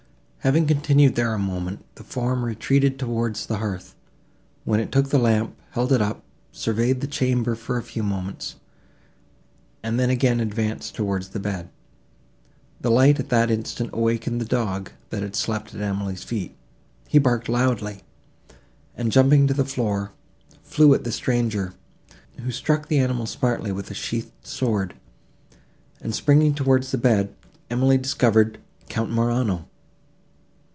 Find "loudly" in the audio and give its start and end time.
17.47-18.01